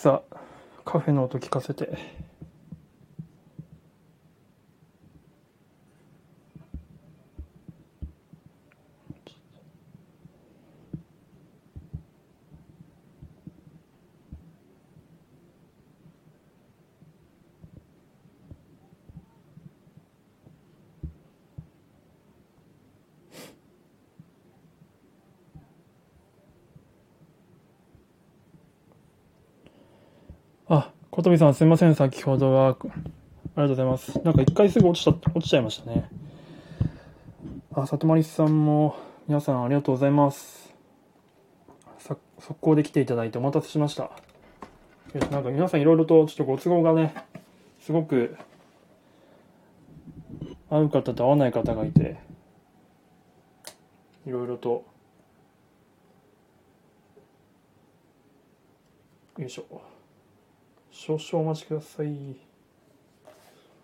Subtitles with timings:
[0.00, 0.22] クサ
[0.86, 1.98] カフェの音聞かせて
[30.72, 32.68] あ、小飛さんすみません、先ほどは。
[32.68, 32.90] あり
[33.54, 34.18] がとうございます。
[34.24, 36.08] なんか一回すぐ落ちた、落ちちゃいましたね。
[37.74, 38.96] あ、里まりさんも、
[39.28, 40.74] 皆さんありがとうございます。
[41.98, 44.04] さ、速攻で来ていただいてお待たせしました。
[44.04, 47.14] よしなんか皆さんいろいろとちょっとご都合がね、
[47.80, 48.34] すごく、
[50.70, 52.16] 合う方と合わない方がいて、
[54.26, 54.86] いろいろと、
[59.36, 59.99] よいしょ。
[61.02, 62.36] 少々お待ちください。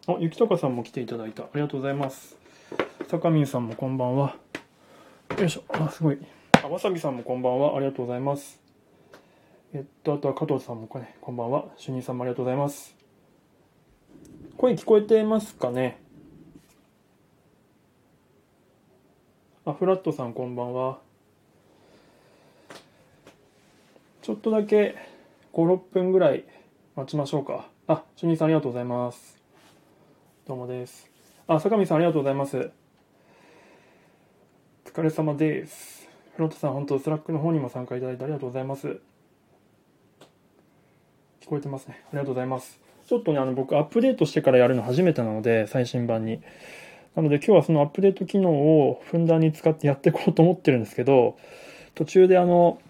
[0.07, 1.45] あ、ゆきたかさんも来ていただいた。
[1.45, 2.37] ありがとうございます。
[3.09, 4.37] 坂民さんもこんばんは。
[5.39, 5.63] よいしょ。
[5.71, 6.19] あ、すごい。
[6.63, 7.75] あ、わさびさんもこんばんは。
[7.75, 8.61] ありがとうございます。
[9.73, 11.65] えっと、あとは加藤さんもこ,、ね、こんばんは。
[11.79, 12.95] 主任さんもありがとうございます。
[14.59, 15.99] 声聞こえてますかね？
[19.65, 20.99] あ、フラットさんこんばんは。
[24.21, 24.97] ちょっとだけ
[25.55, 26.45] 5、6分ぐらい
[26.97, 27.69] 待ちましょうか。
[27.89, 29.37] あ、主任さんありがとうございます。
[30.49, 31.11] どうもです。
[31.47, 32.71] あ、坂見さんありがとうございます。
[34.87, 36.09] お疲れ様です。
[36.37, 38.99] フロットさん、本当 Slack の方にも参加いただいてありがとうございます。
[41.43, 42.01] 聞こえてますね。
[42.07, 42.81] ありがとうございます。
[43.07, 46.41] ちょっとね、あの、僕、アップデートしてからやるの初めてなので、最新版に。
[47.15, 51.37] なので、今日はそのアップデート機能をふんだんに使ってやっていこうと思ってるんですけど、
[51.95, 52.81] 途中であの、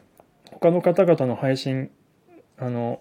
[0.53, 1.91] 他の方々の配信、
[2.57, 3.01] あの、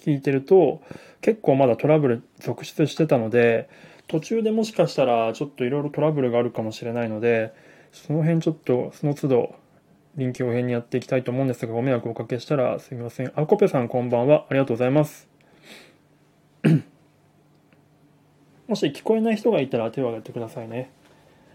[0.00, 0.82] 聞いてると
[1.20, 3.68] 結構まだトラブル続出してたので
[4.08, 7.52] 途中でもしかしたらちょっといろいろトラブルがあるかもしれないので
[7.92, 9.54] その辺ちょっとその都度
[10.16, 13.32] 臨機応変にやっていきたいと思うんですがご迷惑をおかけしたらすみません。
[13.36, 14.46] あコペさんこんばんは。
[14.48, 15.28] ありがとうございます。
[18.66, 20.90] もし聞こえない人がいたら手を挙げてくださいね。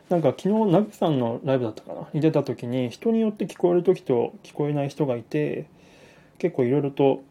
[0.10, 2.08] なんか昨日ナグさんのライブだったかな？
[2.14, 5.66] に出た時に人によって聞こえる時と聞こえない人がいて
[6.38, 7.24] 結構いろいろと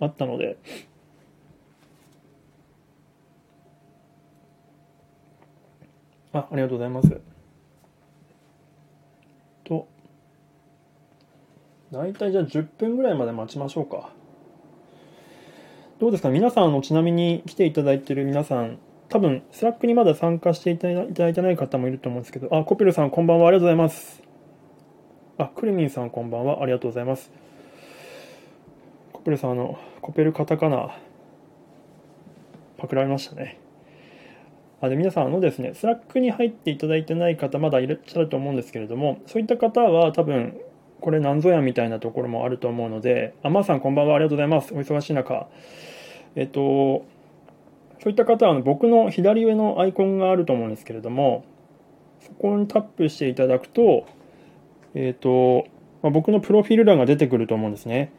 [0.00, 0.56] あったので。
[6.32, 7.20] あありがとうございます。
[9.64, 9.88] と。
[11.90, 14.10] 大体じゃあ10分ぐらいまで待ちましょうか。
[15.98, 16.28] どうですか？
[16.28, 18.78] 皆さんのちなみに来ていただいている皆さん
[19.08, 22.54] 多分 Slack にまだ参加していただいてない方もいると思うんですけど。
[22.54, 23.48] あコペルさんこんばんは。
[23.48, 24.22] ありがとうございます。
[25.38, 26.62] あクリミンさんこんばんは。
[26.62, 27.32] ありがとうございます。
[29.28, 30.96] コペルさん、あの、コペルカタカナ、
[32.78, 33.58] パクられましたね。
[34.80, 40.58] あで皆さん、あのですね、 Slack に入っていただいてない方、まだいらっしゃると思うんですけれども、そういった方は多分、
[41.02, 44.72] これなんぞやみたいなところもあると思うので、あ、まーさんこんばんは、ありがとうございます。
[44.72, 45.46] お忙しい中。
[46.34, 47.04] えっと、
[48.00, 51.44] そういった方はあの僕の左上のアイコンがあると思うんですけれども、
[52.22, 54.06] そこにタップしていただくと、
[54.94, 55.66] えっと、
[56.00, 58.10] まあ、僕のプロフィール欄が出てくると思うんですね。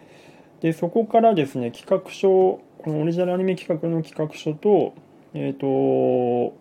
[0.62, 4.94] でそこからですね企画書このオリジナルアニメ企画の企画書と,、
[5.34, 6.56] えーと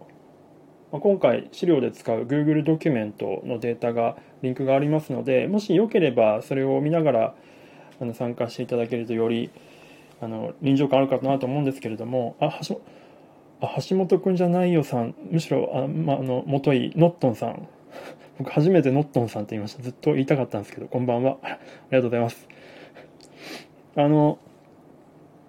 [0.91, 7.35] まあ、今回資料で使う Google ドキュメントのデータがリンクがありますのでもしよければそれを見ながら
[8.01, 9.51] あの参加していただけるとより
[10.21, 12.81] あの臨場感あるかなと思うんですけれどもあ橋
[13.61, 17.69] あ橋本くんじゃないよさんむしろあ、まあ、あの元いノットンさん。
[18.39, 19.83] 僕初めてノットンさんって言いました。
[19.83, 21.39] ずっと言いたかったんですけどこんばんは。
[21.43, 21.49] あ
[21.91, 22.49] りがとうございます。
[23.99, 24.39] あの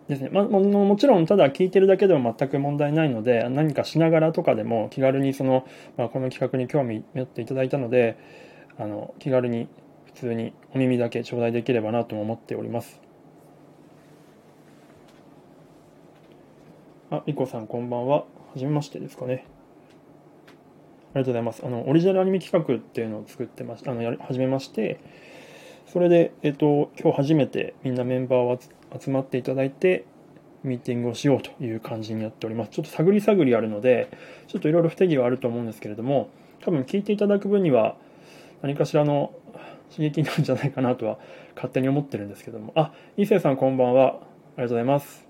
[0.08, 0.30] ですね。
[0.30, 5.68] まももちろんただ聞いてるだけでも全く問題ないので何かしながらとかでも気軽にその、
[5.98, 8.18] まあ、この企画に興味持っていただいたので
[8.80, 9.68] あの気軽に
[10.08, 13.00] 普通にお耳だけ頂戴できればなと思っております。
[17.12, 18.18] あリコさんこんばんは。
[18.18, 18.26] は
[18.56, 19.46] じめましてですかね。
[21.14, 21.62] ありがとうございます。
[21.64, 25.00] あのオリジナルアニメ企画っていうのを作ってましあのやり始めまして
[25.92, 28.60] それで、えっと、今日初めてみんなメンバーを
[29.00, 30.06] 集まっていただいて、
[30.64, 32.72] ミーティングをしようという感じになっております。
[32.72, 34.10] ちょっと探り探りあるので、
[34.48, 36.30] ちょっといろいろ不手際あると思うんですけれども、
[36.62, 37.96] 多分聞いていただく分には、
[38.62, 39.34] 何かしらの
[39.90, 41.18] 刺激なんじゃないかなとは
[41.56, 42.72] 勝手に思ってるんですけども。
[42.76, 44.08] あ、伊勢さんこんばんは。
[44.08, 44.22] ありが
[44.58, 45.26] とうございます。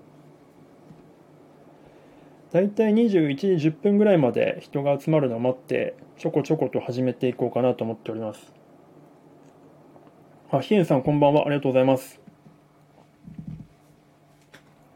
[2.52, 8.59] だいたい21時10分ぐらいまで人が集まるのを待って、ちょこちょこと始めていこうかなと思っております。
[10.52, 11.42] あ、ひえんさんこんばんは。
[11.42, 12.18] ありがとうございます。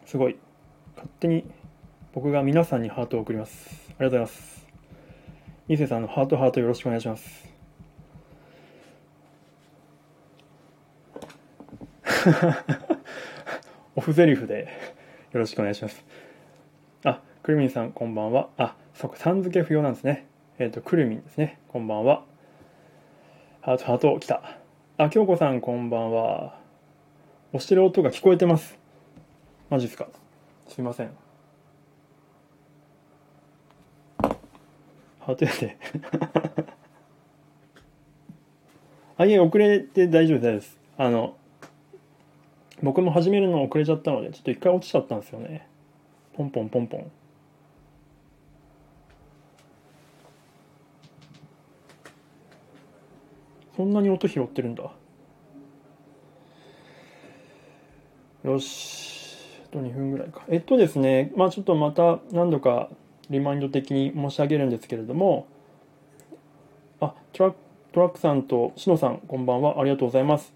[0.05, 0.37] すごい。
[0.97, 1.45] 勝手に
[2.13, 3.71] 僕が皆さんにハートを送ります。
[3.91, 4.67] ありがとうございます。
[5.69, 7.55] 伊勢さんのハートハートよろしくお願いします。
[13.95, 14.69] オフゼリフで
[15.31, 16.05] よろしくお願いします。
[17.05, 18.49] あくるみんさんこんばんは。
[18.57, 20.27] あそっかさん付け不要なんですね。
[20.59, 21.61] えっ、ー、とくるみんですね。
[21.69, 22.25] こんばんは。
[23.61, 24.64] ハートハート来た。
[24.97, 26.57] あ京子さんこんばんは。
[27.53, 28.79] 押してる音が聞こえてます。
[29.69, 30.07] マジっすか？
[30.69, 31.11] すいません。
[35.19, 35.77] ハートやで
[39.19, 40.79] あいえ遅れて大丈夫です。
[40.97, 41.37] あの
[42.81, 45.67] 僕も始めるの遅れちゃったのでちょっと一回落ちちゃったんですよね。
[46.37, 47.11] ポンポンポンポン
[53.77, 54.91] そんなに音拾ってるんだ。
[58.45, 59.61] よし。
[59.71, 60.43] あと2分ぐらいか。
[60.49, 62.89] えっとですねまあちょっとまた何度か
[63.31, 65.47] リマインド的に申し上げるんですけれども。
[67.01, 67.55] あトラ
[67.93, 69.81] トラックさんとしのさんこんばんは。
[69.81, 70.53] ありがとうございます。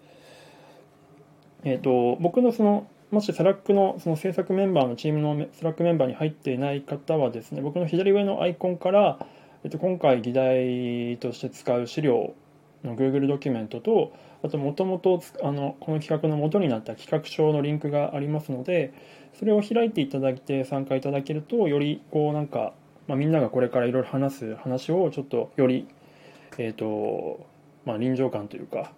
[1.65, 9.19] えっ、と僕のそのもし Slack のその制作メンバーのチームの Slack メンバーに入っていない方はですね僕の左上のアイコンから、
[9.65, 12.35] えっと、今回議題として使う資料
[12.85, 18.93] の Google ドキュメントとあともともとこの企画の元になった企画書のリンクがありますので
[19.39, 22.73] それを開いていただいて参加いただけるとよりこうなんか、
[23.07, 25.89] まあ、みんながこれからいろいろ話す話をちょっとより
[26.57, 27.47] えっ、ー、と
[27.85, 28.93] まあ臨場感というか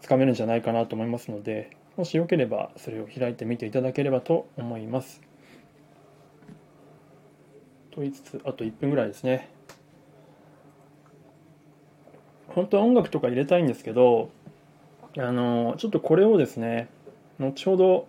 [0.00, 5.20] つかめるんじゃないかなと思いますのでもしよければそれを開いてみていただければと思います。
[7.90, 9.51] と言いつつあと1分ぐらいですね。
[12.54, 14.30] 本当は音楽とか入れたいんですけど
[15.18, 16.88] あのちょっとこれをですね
[17.38, 18.08] 後ほど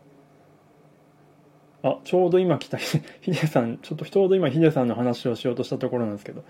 [1.84, 2.78] あちょうど今来た
[3.22, 6.44] ヒデさんちょっとちょうど今ヒデさんの話をしようとしたところなんですけど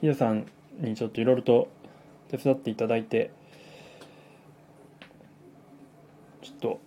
[0.00, 0.46] ヒデさん
[0.78, 1.68] にちょっといろいろと
[2.28, 3.30] 手伝っていただいて
[6.42, 6.80] ちょっと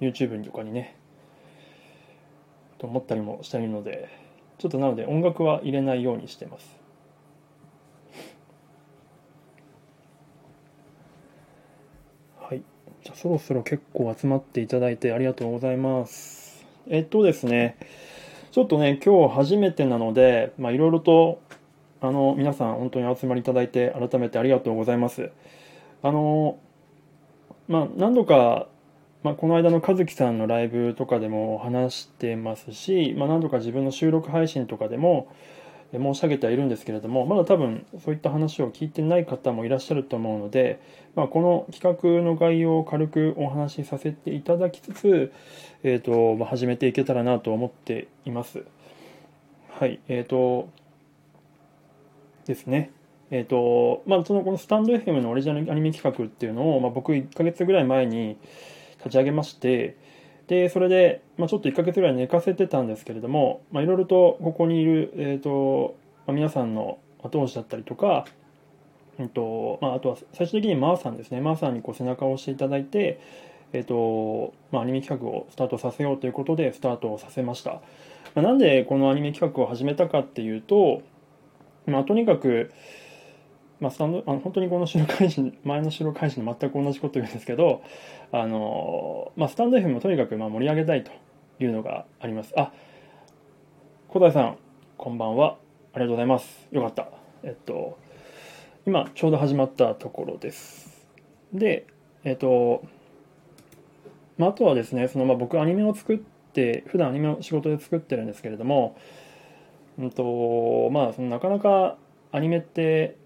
[0.00, 0.96] YouTube とかにね
[2.78, 4.08] と思ったりもしているので
[4.58, 6.80] ちょっとなので音楽は入れないようにしてます
[12.40, 12.62] はい
[13.04, 16.64] じゃあそろそろ結構集まっていただいてありがとうございます。
[16.88, 17.76] えっとですね
[18.50, 21.38] ちょっとね今日初めてなのでまあいろいろと
[22.00, 25.30] あの皆さん本当に集まりいただいて改めてありがとうございます。
[26.02, 26.58] あの
[27.68, 28.68] まあ、何度か、
[29.22, 35.28] まあ、この間の和樹さんのライブとかでも話してますし、まあ、何度か自分の収録配信とかでも
[35.98, 40.80] 申し上げてはいるんですけれどもまだ多分そういった話を聞いてない方もいらっしゃると思うので、
[41.14, 45.32] まあ、この企画の概要を軽くお話しさせていただきつつ、
[45.82, 48.64] えーとまあ、始めていけたらなと思っています。
[49.70, 50.68] はいえーと
[52.46, 52.90] ですね。
[53.30, 58.36] えーとまあ、そのこのスタンド FM のオリジナルアニメ企画っていうのを、まあ、僕1ヶ月ぐらい前に
[58.98, 59.96] 立ち上げまして
[60.46, 65.96] でそれで、まあ、ちょっと1ヶ月ぐらい寝かせてたんですけれどもいろいろとここにいる、えーと
[66.26, 68.26] まあ、皆さんの後押しだったりとか、
[69.18, 71.40] えーとまあ、あとは最終的にマーさんですね。
[71.40, 73.20] マーさんにこう背中を押していただいて、
[73.72, 77.80] えーとまあ、アニメ企画をスタートさせようということでスタートをさせました、ま
[78.36, 81.02] あ、なんでこのアニメ企画を始めたかっていうと、
[81.86, 82.72] まあ、とにかく
[83.80, 87.82] まあ、スタンドあの本当にこの収録配信前の収録配信で全く同じこと言うんですけど
[88.32, 91.10] あの、まあ、スタンド FM もとにかくまあ盛り上げたいと
[91.60, 92.52] いうのがあります。
[92.56, 92.72] あ
[94.08, 94.58] 小田さん
[94.96, 95.56] こんばんは。
[95.92, 96.68] ありがとうございます。
[96.70, 97.08] よかった。
[97.42, 97.98] えっと
[98.86, 101.06] 今ちょうど始まったところです。
[101.52, 101.86] で
[102.22, 102.84] えっと、
[104.38, 108.96] まあ、あとはですねそのまあ僕アニメを作って普段アニメの仕事で作ってるんですけれども
[109.98, 111.96] うんとまあそのなかなか
[112.32, 113.16] アニメって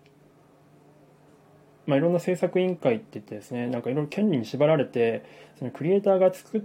[1.88, 5.25] まあ、いろんな制作委員会って言ってですねなんかいろいろ権利に縛られて
[5.59, 6.62] そのクリエイターが作っ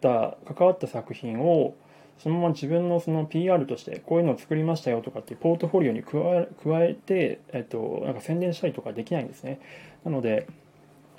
[0.00, 1.74] た関わった作品を
[2.18, 9.58] そのまま自分のその PR としてこういうのを作りましたよとかっていうポートフォリオに加え加えて、えっと、なんか宣伝したりとかできないんですね。
[10.04, 10.46] なので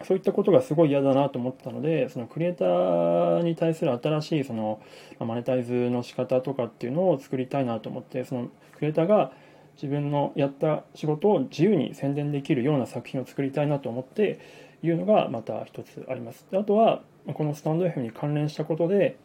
[0.06, 4.82] そういったことがすごい嫌だなと思ったのでそのクリエイターに対する新しいその
[5.20, 9.34] マネタイズの仕方とかっていうのを作りたいなと思ってそのクリエイターが
[9.76, 14.40] 自分のやった仕事を自由に宣伝できるような作品を作りたいなと思って
[14.84, 16.46] いうのがまた一つあります。
[16.52, 17.02] であとは
[17.34, 19.18] このスタンド FM に関連したことで、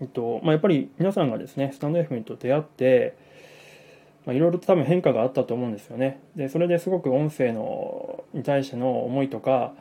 [0.00, 3.16] えっとまあ、やっぱり皆さんがですねスタンド FM と出会って
[4.26, 6.20] いろいろと多分変化があったと思うんですよね。
[6.34, 9.72] でそれですごく音声のに対しての思いとか、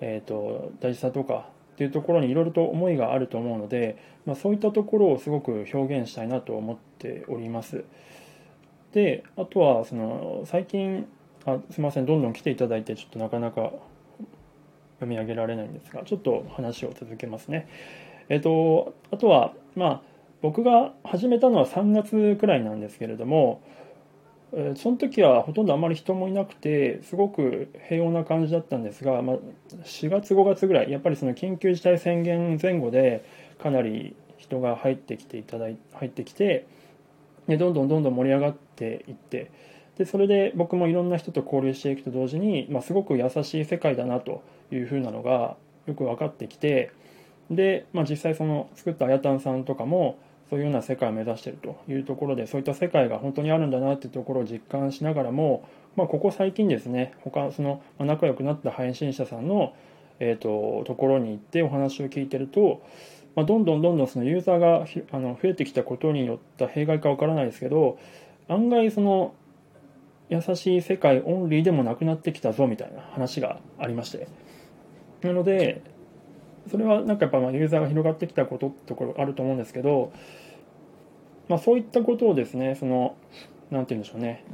[0.00, 7.84] えーと、大事さとかっていうところにいろいろと思いがあると思うので、まあ、そういったところをすごく表現したいなと思っております。
[8.92, 11.06] であとはその最近
[11.44, 13.72] あすみませんどんどん来ていただいてちょっとなかなか
[14.96, 17.68] 読み上げられないんですがちょっと話を続けますね。
[18.28, 20.02] えっ、とあとはまあ
[20.42, 23.62] 僕が始めたのは3月くらいなんですけれども
[24.52, 29.36] えその時はほとんどあまり人もいなくてすごく平穏な感じだったんですが、まあ、
[29.84, 33.24] 4月5月ぐらいやっぱりその緊急事態宣言前後で
[33.62, 36.66] かなり人が入ってきていただい入ってきて
[37.46, 39.50] でどんどんどんどん盛り上がってていって
[39.98, 45.56] でそれで僕もいろんな人と交流していくと同時に、まあ、すごく優しい世界だなというふうなのが
[45.86, 46.92] よく分かってきて
[47.50, 50.18] で、まあ、実際その作ったあやたんさんとかも
[50.50, 59.74] そういうような世界を目指しているというところでそういった世界が本当にあるんだなっていうところを実感しながらも、まあ、ここ最近ですね他その仲良くなった配信者さんの、
[60.20, 62.82] えーと、ところに行ってお話を聞いてると、
[63.34, 67.98] まあ、どんどんどんどんそのユーザーがあの増えてきたことによった弊害かわからないですけど
[68.48, 69.34] 案外その
[70.28, 74.28] 優しい世界オンリーでもなくなってきたぞみたいな話がありまして。
[75.22, 75.82] なので
[76.70, 80.12] それはなんかやっぱまあユーザーが広がってきたことってところあると思うんですけど、
[81.48, 83.16] まあ、そういったことをですねその
[83.70, 84.44] 何て言うんでしょうね、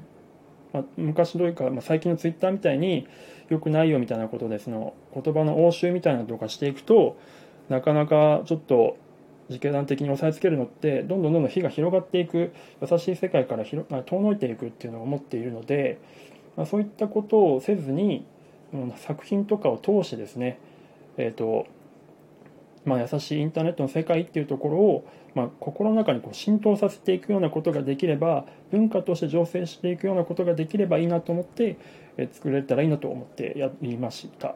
[0.72, 3.06] まあ、昔というか、まあ、最近のツイッターみたいに
[3.48, 7.18] よくないよみたいなことでその言葉の応酬みたいなのとかしていくと
[7.68, 8.96] なかなかちょっと
[9.48, 15.98] 自警団的に押さえつけるのってどんどんどんどん火が広がっていく優しい世界から広遠のいていくっていうのを思っているので、
[16.56, 18.26] まあ、そういったことをせずに
[18.72, 20.58] うん作品とかを通してですね、
[21.16, 21.66] えーと
[22.84, 31.76] まあ、優しいインターネットの世界っていうところを、まあ、心の中にこう浸透させていくようなことができれば文化として醸成していくようなことができればいいなと思って、
[32.16, 34.54] え作れたらいいなと思ってやりました。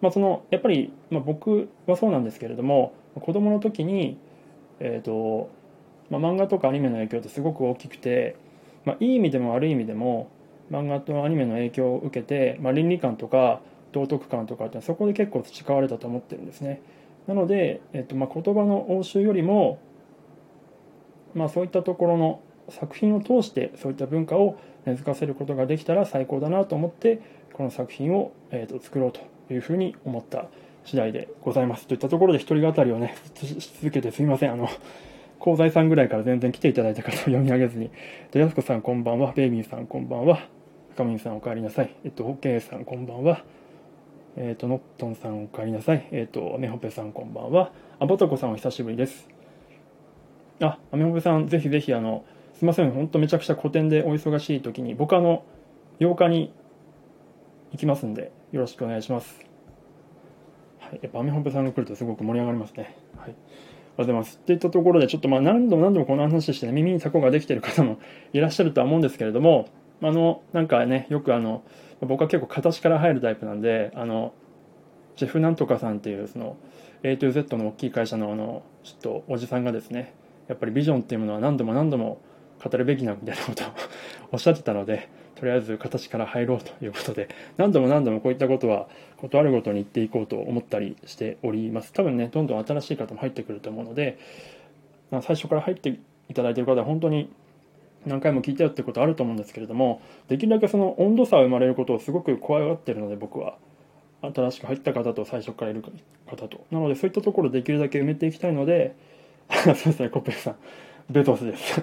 [0.00, 4.18] まあ、そのやっぱり、まあ、僕はそうなんですけれども子供の時に、
[4.80, 5.50] えーと
[6.10, 8.36] まあ、漫画とかアニメの影響ってすごく大きくて、
[8.84, 10.30] まあ、いい意味でも悪い意味でも
[10.70, 13.60] 漫画とアニメの影響を受けて、まあ、倫理観とか
[13.92, 16.82] 道徳観とかってそこで結構培われたと思ってるんですね。
[17.26, 19.78] なので、えっとまあ、言葉の応酬よりも、
[21.34, 27.20] まあ、そういったところの作品を通してそういった文化を根付かせることができたら最高だなと思って
[27.52, 29.20] この作品を、えー、と作ろうと
[29.52, 30.46] いうふうに思った
[30.88, 34.68] 次第でございますといったところで一人語りをねし続けてすみませんあの
[35.44, 37.90] 香西さんぐらいから全然来ていただいた方を読み上げずに
[38.30, 40.48] でやすこさんこんばんはベイビーさんこんばんは
[40.94, 43.44] 深見さんお帰りなさいえっとオッケーさんこんばんは
[44.40, 46.06] えっ、と、ノットンさんお帰りなさい。
[46.12, 47.72] えっ、と、アメホペさんこんばんは。
[47.98, 49.28] あ、ボトコさんお久しぶりです。
[50.60, 55.42] あ、アメホペさん、ぜひぜひ、あの、すいません、ほんとめちゃくちゃ古典でお忙しい時に、僕あの、
[55.98, 56.52] 8日に
[57.72, 59.47] 行きますんで、よろしくお願いします。
[60.88, 62.96] はい、やっぱアメホペさんが来るとすごく盛り上がりますね。
[63.18, 63.28] はい。
[63.28, 63.34] ありがとう
[63.98, 64.38] ございます。
[64.42, 67.98] っていったところで、ちょっとまあ何度も何度もこの話してね、耳にタコができてる方も
[68.32, 69.68] いらっしゃるとは思うんですけれども、
[70.00, 71.62] あの、なんかね、よくあの、
[72.06, 74.32] 僕は結構形から入るタイプなんであの
[75.16, 76.56] ジェフなんとかさんっていうその
[77.02, 80.14] A to Z の大きい会社のあのちょっとおじさんがですね
[80.46, 82.20] やっぱりビジョンっていうものは何度も何度も
[82.62, 83.66] 語るべきなみたいなことを
[84.32, 91.92] おっしゃってたのでとりあえず形から入ろうということで何度も何度もこういったことはことあるごとに言っていこうと思ったりしております。
[91.92, 94.18] 多分ねどんどん新しい方も入ってくると思うので、
[95.12, 95.90] まあ、最初から入って
[96.28, 97.30] いただいている方は本当に
[98.04, 103.56] 何回も聞いたよってことあると思うんですけれどもできるだけその温度差が生まれることをすごく怖がってるので僕は
[104.22, 105.84] 新しく入った方と最初からいる
[106.26, 106.66] 方と。
[106.72, 108.96] なのでそういったところをできるだけ埋めていきたいので
[109.48, 110.56] そうですねコッペさん
[111.10, 111.80] ベトスです。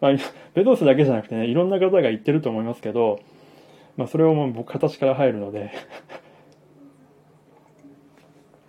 [0.00, 0.12] まあ、
[0.54, 3.20] ベゾスだけじゃなくてねいろんな方が言ってると思いますけど、
[3.96, 5.72] まあ、それをもう僕形から入るので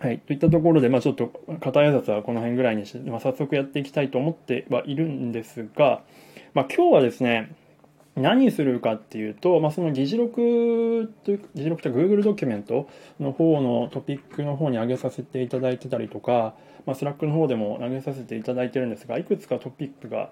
[0.00, 0.18] はい。
[0.18, 1.26] といったところで、まあちょっと、
[1.60, 6.00] 片挨拶はこの辺ぐらいにして、まあ早速やっていきたいと思ってはいるんですが、
[6.54, 7.54] まあ、今日はですね
[8.16, 12.88] 何するかっていうと、まあ、その議事録という議事録というか Google ドキュメント
[13.20, 16.54] の方のトピックの方に上げさせていただいてたりとか、
[16.86, 20.30] まあ、 Slack の方でも投げさせていただいてるんですがいくつかトピックが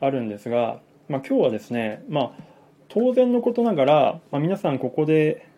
[0.00, 2.42] あるんですが、まあ、今日はですね、まあ、
[2.88, 5.48] 当然のことながら、まあ、皆さんここで、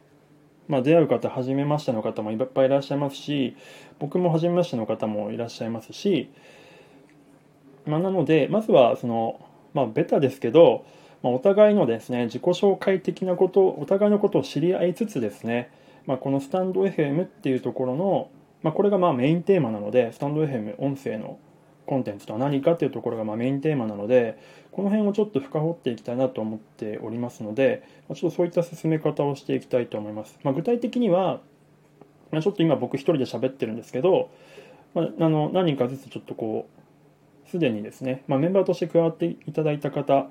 [0.68, 3.56] まあ、出会う方初めましての方もいっぱいいらっしゃいますし
[3.98, 6.30] 僕も初めましての方もいらっしゃいますし、
[7.84, 9.44] まあ、なのでまずはその
[9.74, 10.84] まあ、ベタですけど、
[11.22, 15.70] まあ、お互いのですね、自己紹介的なこと、お互いのことを知り合いつつですね、
[16.06, 18.30] まあ、このスタンド FM っていうところの、
[18.62, 21.38] まあ、これがまあメインテーマなので、スタンド FM 音声の
[21.86, 24.38] コンテンツとは何かっていうところがまメインテーマなので、
[24.72, 30.38] この辺をちょっと深掘っていきたいなと思っておりますので、まちょっとそういった進め方をしていきたいと思います。
[30.42, 31.40] ま、具体的には、
[32.30, 34.30] ま、ちょっと今僕一人で喋ってるんですけど、
[34.94, 36.68] まあ、あの何人かずつちょっとこ
[37.46, 40.28] うすでにですね、ま、メンバーとして加わっていただいた方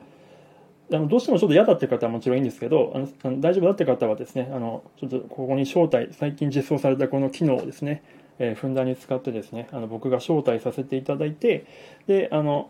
[0.92, 8.04] あのどうしてもちょっと嫌だっていう方はもちろんいいんですけどあの大丈夫だっていう方はですねあのちょっとここに招待最近実装されたこの機能をですね、
[8.40, 11.66] えー、ふんだんに使ってですねあの僕が招待させていただいて
[12.08, 12.70] であの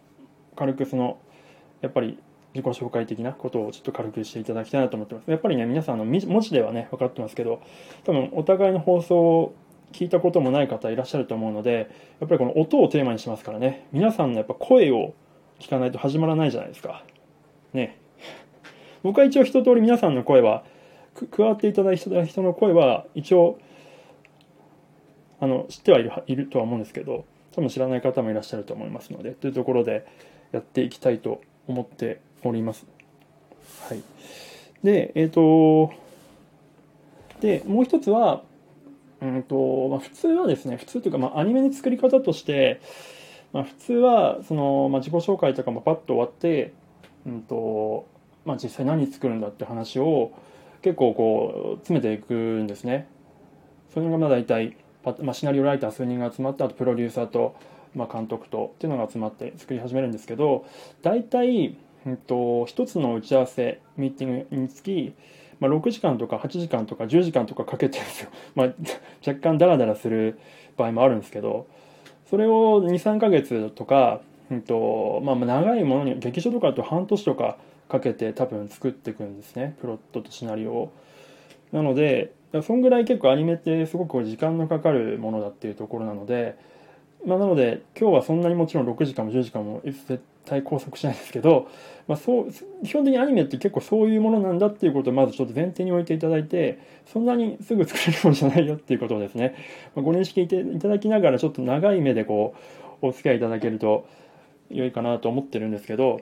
[0.55, 1.19] 軽くその
[1.81, 2.17] やっぱり
[2.57, 5.29] 自己紹介的なことをちょっと軽くしていただきたいなと思ってます。
[5.29, 7.61] やっぱりね、皆さんの文字ではね、分かってますけど、
[8.03, 9.55] 多分お互いの放送を
[9.91, 15.13] 聞いたこともない方いらっしゃると思うので、やっぱりこの音をテーマにしますからね、皆さんのやっぱ声を
[15.59, 17.03] 聞かないと始まらないじゃないですか。
[17.73, 17.99] ね。
[19.03, 20.63] 僕は一応一通り皆さんの声は、
[21.31, 23.59] 加わっていただいた人の声は一応、
[25.39, 30.05] あの、知ってはいるいるとは思うんですけど、多分知らない方もいらっしゃると思いますので、というところで
[30.51, 32.85] やっていきたいと思っております。
[33.87, 34.01] はい。
[34.83, 35.93] で、えっ、ー、と、
[37.41, 38.43] で、もう一つは、
[39.21, 42.79] うんと、まあ、普通はですね、普通というか、まあ、アニメの作り方として、
[43.53, 46.73] まあ、普通は、その、まあ、自己紹介とかもパッと終わって、
[47.25, 48.05] うんと、
[48.47, 50.31] まあ、実際何作るんだって話を
[50.81, 53.07] 結構こう、詰めていくんですね。
[53.93, 54.77] それがまあ大体、
[55.21, 57.55] まあ、シナリオライター数人が集まってあとプロデューサーと、
[57.93, 60.65] まあ、監督とっていうのが集まって作り始めるんですけど
[61.01, 61.75] 大体、
[62.05, 65.13] えっと、一つの打ち合わせミーティングにつき、
[65.59, 68.67] まあ、6時間とか8時間とか10時間とかかけてるんですよ、 まあ、
[69.25, 70.39] 若干ダラダラする
[70.77, 71.67] 場合もあるんですけど
[72.29, 77.57] それを23ヶ月とか、えっとまあ、長いものに劇場とかだと半年とか
[77.89, 80.93] かけて多分作っていくんですねプロットとシナリオを。
[81.71, 86.57] なのでそんぐらい結構アニメってすごく時間のかかるものだっていうところなので
[87.25, 91.67] まあ、なので今日はそんなにもちろん6時間も10時間も絶対拘束しないですけど、
[92.07, 92.51] まあ、そう
[92.85, 96.79] 基本的にアニメって結構そういうものなんだっていうことをまずちょっと前提に置いていただいて
[97.11, 99.55] そんなにすぐ作れるものじゃないよっていうことをですね、
[99.95, 102.55] まあ、ご認識いただきながらちょっと長い目でこ
[103.01, 104.07] うお付き合いいただけると
[104.69, 106.21] 良いかなと思ってるんですけど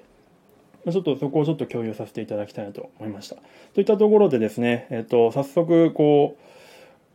[0.92, 3.38] ちょっとそこをちょっと共有させていただきたいなと思いました。
[3.74, 6.38] といったところでですね、えっと、早速こ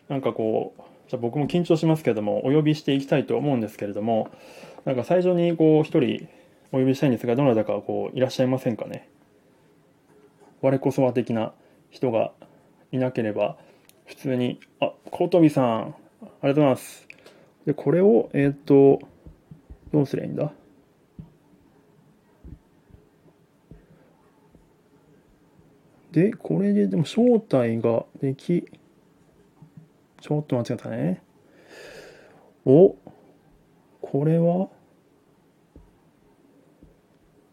[0.08, 4.28] うなんかこうじゃ僕も緊張しますけどもお呼びしていきたいと思うんですけれども
[4.84, 6.28] なんか最初にこう一人
[6.72, 9.08] お呼びしたいんですがどなたかこういらっしゃいませんかね？
[10.62, 11.52] 我こそは的な
[11.90, 12.32] 人が
[12.92, 13.56] いなければ
[14.06, 17.08] 普通にあ小飛さんありがとうございます。
[17.66, 19.00] でこれをえっ、ー、と
[19.92, 20.52] どうすりゃいいんだ？
[26.12, 28.64] で、これででも招待ができ
[30.20, 31.22] ちょっと待ってくださいね。
[32.64, 32.96] お
[34.00, 34.68] これは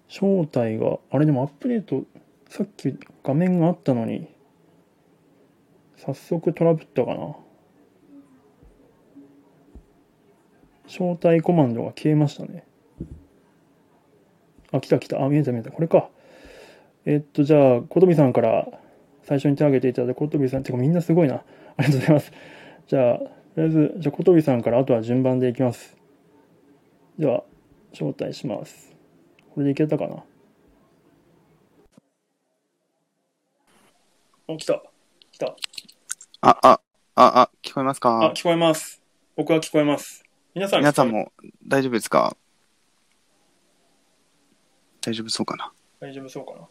[0.08, 2.04] 正体が、あれでもアップデート、
[2.50, 4.28] さっき画面があったのに、
[5.98, 7.36] 早速トラブったかな。
[10.88, 12.63] 招待コマンドが消えましたね。
[14.72, 15.24] あ、来た来た。
[15.24, 15.72] あ、見えた見えた。
[15.72, 16.10] これか。
[17.10, 18.67] えっと、じゃあ、小飛さんから
[19.24, 21.36] 最初に手を挙げていただいた小飛さん、てかみんなすごいな。
[21.36, 21.43] あ
[21.80, 22.34] りがとうございます。
[22.86, 25.96] じゃあ、とりあえず、じゃあ、小飛さんからあとは順番でいきます。
[27.17, 27.46] では、
[27.93, 28.93] 招待します。
[29.56, 30.22] これでいけたかな？
[34.50, 34.84] お、来た。
[35.32, 35.56] 来た。
[36.41, 36.82] あ、あ、あ、
[37.15, 38.26] あ、聞こえますか？
[38.26, 39.02] あ、聞こえます。
[39.38, 40.26] 僕は聞こえます。
[40.54, 41.32] 皆さん皆さんも
[41.65, 42.36] 大丈夫ですか？
[45.00, 45.72] 大丈夫そうかな？
[46.02, 46.67] 大丈夫そうかな？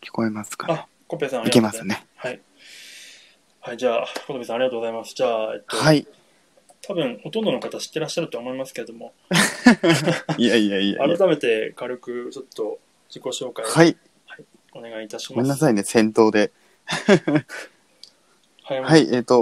[0.00, 0.74] 聞こえますかね？
[0.74, 2.06] あ、コペさんいけますね。
[2.16, 2.40] はい。
[3.60, 5.14] はい、じゃあ、小飛さんありがとうございます。
[5.14, 6.06] じゃあ、えっと、はい。
[6.82, 9.12] 多分、ほとんどの方知ってらっしゃると思いますけれども、
[10.38, 13.96] いやいやいや改めて軽くちょっと自己紹介を、はい。
[14.26, 15.32] はい、お願いいたします。
[15.34, 16.52] ごめんなさいね、先頭で。
[18.64, 19.34] はい、はい、えっ、ー、と、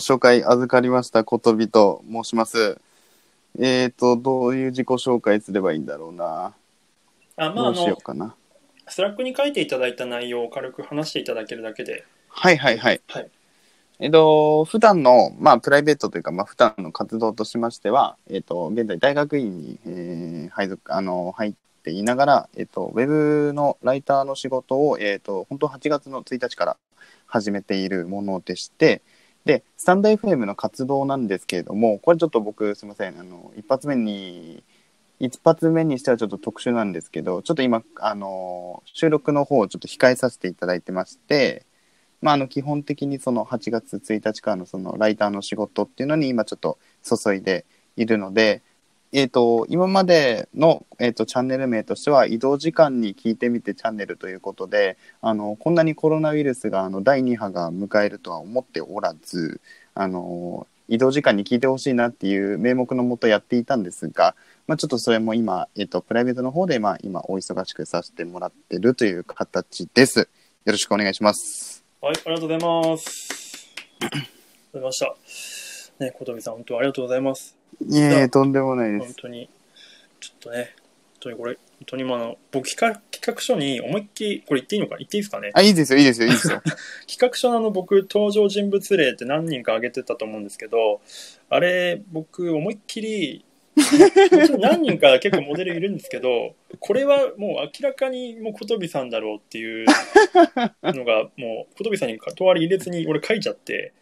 [0.00, 2.80] 紹介預かりました、ことびと申します。
[3.58, 6.54] えっ、ー、と、どういう自己紹介すればいいんだろうな。
[7.36, 8.34] あ、まあ、どうしようかな。
[8.90, 12.04] Slack に書いていただいた内容を軽く話していただけるだけで。
[12.28, 13.00] はいはいはい。
[13.08, 13.30] はい。
[14.02, 26.76] えっと、普段の、まあ、プライベートというか、まあ、普段の活動としましては、えっと、現在大学院に、えー、配属、あの、入っていながら、えっと、ウェブのライターの仕事を、えっと、本当8月の1日から
[27.26, 29.02] 始めているものでして、
[29.44, 34.62] で、スタンド FM の活動なんですけれども、これちょっと僕、すみません、あの、一発目に、
[35.20, 41.66] 一発目にしてはちょっと特殊なんですけど、ちょっと今、あの、収録の方をちょっと控えさせていただいてまして、
[42.22, 47.64] まあ、あの基本的にその8月1日からのそのライターの仕事っていうのに今ちょっと注いで
[47.96, 48.62] いるので、
[49.12, 59.60] えっ、ー、と、今までの、えーと、チャンネル名としては移動時間に聞いてみてチャンネルということで、あの、こんなにコロナウイルスがあの第2波が迎えるとは思っておらず、
[59.94, 64.34] あの移動時間に聞いてほしいなっていう名目のもとやっていたんですが、
[64.66, 70.18] まあ、ちょっとそれも今、えっと、プライベートの方で、まあ、今お忙しくさせてもらってるという形です。
[70.18, 70.26] よ
[70.72, 71.84] ろしくお願いします。
[72.02, 73.68] はい、ありがとうございます。
[74.00, 74.28] ありがとう
[74.72, 74.98] ございまし
[75.98, 76.04] た。
[76.04, 77.56] ね、小飛さん、本当ありがとうございます。
[77.88, 79.04] いえ、とんでもないです。
[79.04, 79.48] 本当に、
[80.18, 85.50] ちょっとね、本当にこれ、本当に今の、僕企画、企画書に思いっきり、これ言っていいのか言っていいですかね？
[85.54, 86.62] あ、いいですよ、いいですよ、いいですよ。
[87.08, 91.00] 企画書のあの僕登場人物例って何人か挙げてたと思うんですけど
[91.48, 93.44] あれ僕思いっきり
[94.58, 99.86] 何人か結構モデルいるんですけどこれはもう明らかにもう小飛さんだろうっていう
[100.82, 103.92] のがもう小飛さんにとわり入れずに俺書いちゃって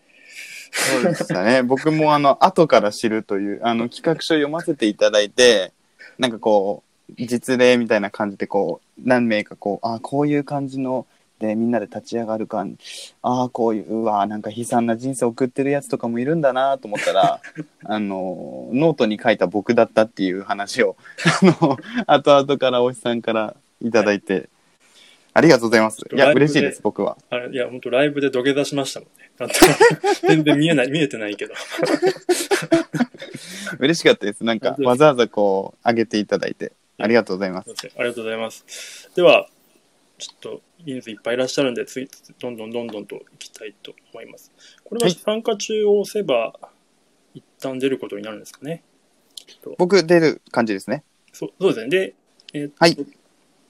[0.71, 1.63] そうでしたね。
[1.63, 5.73] 僕もあの、後から知るという、あの、企画書読ませていただいて、
[6.19, 11.07] なんかこう、実例みたいな感じでこう、何名かこう、あこういう感じの、
[11.41, 12.77] で、みんなで立ち上がる感
[13.23, 17.41] ああ、こういう、うわなんか悲惨な人生送ってるやつとかもいるんだなと思ったら、
[17.85, 20.97] あの、ノートに書いた僕だったっていう話を、
[21.43, 24.49] あの、後々からおじさんからいただいて、
[25.33, 26.01] ありがとうございます。
[26.13, 27.17] いや、嬉しいです、僕は。
[27.31, 29.55] あれいや本当ライブで土下座しましたもんねなんと
[30.27, 31.55] 全然見えない見えてないけど
[33.79, 34.43] 嬉しかったです。
[34.43, 34.75] なんか？
[34.81, 37.71] わざわざこう、上げていただいて、ありがとうございます。
[37.97, 39.11] ありがとうございます。
[39.15, 39.49] では、
[40.19, 42.09] ちょっと人数いっぱいいらっしゃるんで、つい
[42.41, 44.53] どんどんどんどんといきたいと思います。
[44.85, 46.55] これははい参加中を押せば、
[47.35, 48.83] 一旦出ることになるんですかね。
[49.79, 51.05] 僕、出る感じですね。
[51.33, 51.89] そうそうですね。
[51.89, 52.15] で、
[52.53, 52.97] えーはい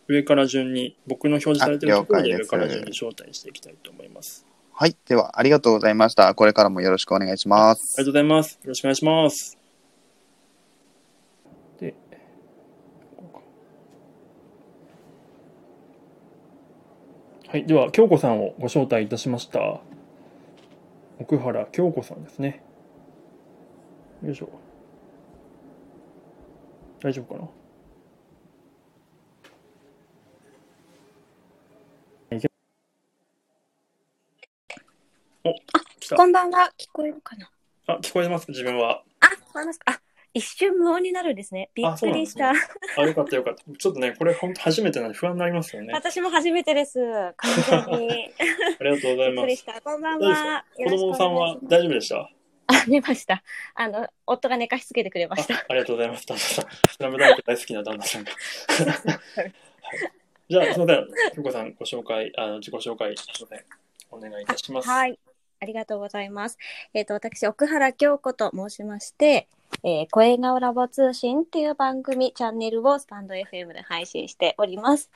[0.08, 4.46] 上から順に、僕の表示されてるところで上から順に招待していきたいと思います。
[4.72, 4.96] はい。
[5.06, 6.34] では、ありがとうございました。
[6.34, 7.96] これからもよろしくお願いします。
[7.98, 8.58] ありがとうございます。
[8.62, 9.57] よろしくお願いします。
[17.48, 17.64] はい。
[17.64, 19.80] では、京子さんをご招待いたしました。
[21.18, 22.62] 奥原京子さんですね。
[24.22, 24.50] よいしょ。
[27.00, 27.48] 大丈夫かな？
[35.44, 35.54] お、
[36.00, 36.16] 来た。
[36.16, 36.70] こんばんは。
[36.76, 37.50] 聞こえるかな？
[37.86, 39.02] あ、聞こえてます自分は。
[39.20, 39.92] あ、聞こえますか？
[39.92, 40.00] あ、
[40.38, 41.70] 一瞬無音になるんですね。
[41.74, 42.52] びっくりした。
[42.96, 43.64] あ、よかったよかった。
[43.76, 45.92] ちょっとね、これ本当初めてなんで不安になりますよね。
[45.92, 47.00] あ私も初めてです。
[47.36, 48.08] 完全に。
[48.80, 49.34] りがとうございます。
[49.34, 49.80] びっくりした。
[49.80, 50.64] こんばんは。
[50.76, 52.30] 子供さんは大丈夫でした？
[52.68, 53.42] あ、寝ました。
[53.74, 55.56] あの、夫が寝かしつけてくれまあした。
[55.68, 56.26] ありがとうございます。
[56.26, 56.66] 旦那さん。
[56.70, 58.30] スラムダンク大好きな旦那さんが。
[58.30, 59.52] はい、
[60.48, 61.08] じゃあ、すみません。
[61.34, 63.14] 京子さん、ご紹介、あの自己紹介。
[64.10, 64.88] お願いいたします。
[64.88, 65.18] はい。
[65.60, 66.58] ありがとうございます。
[66.94, 69.48] えっ、と、私、奥原京子と申しまして、
[69.84, 75.10] えー、声顔ラボ通信っていう番組、チャンネルをスタンド FM で配信しております。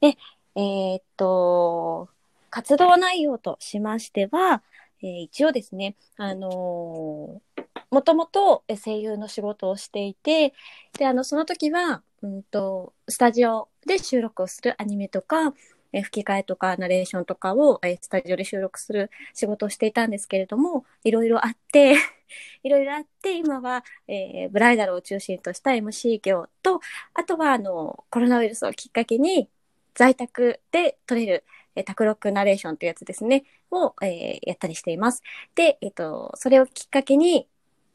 [0.00, 0.16] で、
[0.54, 2.08] えっ、と、
[2.50, 4.62] 活動内容としましては、
[5.02, 10.54] えー一応ですね、あのーもともと声優の仕事をしていて、
[10.98, 15.52] で、あの、その時は、うんと、スタジオで収録をするアニメとか、
[15.92, 21.96] え吹き替えとかナレーションとかを、えスタジオで収録する仕事をしていたんですけれども、いろいろあって、
[22.62, 26.80] いろいろあって、今は、えーブライダルを中心とした MC 業と、
[27.14, 29.50] あとは、あの、コロナウイルスをきっかけに、
[29.94, 35.22] 在宅で撮れる、えー、卓録ナレーションというやつですね、を、えーやったりしています。
[35.54, 37.48] で、えっ、と、それをきっかけに、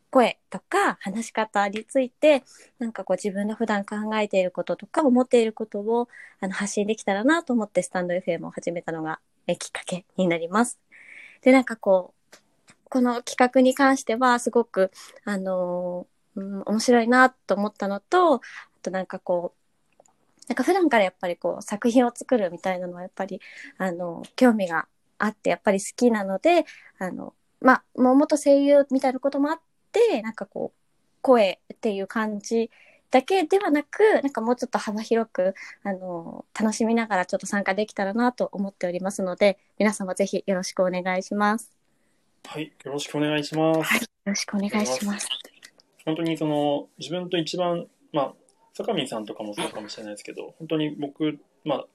[0.09, 2.43] 声とか話し方について、
[2.79, 6.07] なんかこう自分の普段考えていることとか思っていることを
[6.39, 10.79] あの発信できたらなと思ってスタンド FM を始めたのがえきっかけになります。
[11.41, 12.35] で、なんかこう、
[12.89, 14.91] この企画に関してはすごく、
[15.25, 18.41] あのーうん、面白いなと思ったのと、あ
[18.81, 20.07] となんかこう、
[20.47, 23.41] なんか普段からやっぱりこう作品を作るみたいなのはやっぱり、
[23.77, 26.65] あの、興味があってやっぱり好きなので、
[26.99, 29.59] あの、まあ、もう元声優みたいなこともあっ
[30.09, 30.79] て、なんかこう、
[31.21, 32.69] 声っていう感じ
[33.11, 41.71] だけではなく、なんかもうちょっと幅広く、あの、楽しみながらちょっと参加できたらなと思っておりますので、皆様ぜひよろしくお願いします。
[42.45, 42.71] はい。
[42.83, 43.95] よろしくお願いします。
[43.95, 45.27] よろしくお願いします。
[46.05, 48.33] 本当にその自分と一番まあ
[48.73, 51.85] 坂見さんとかもそうかもしれないですけど本当に僕まあ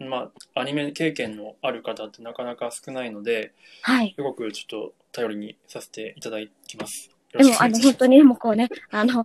[0.00, 3.52] まあアニメ経験のある方ってなかなか少ないので
[4.16, 7.15] すごくちょっと頼りにさせていただきます。
[7.36, 9.24] よでも、 あの、本当に、もうこうね、あの、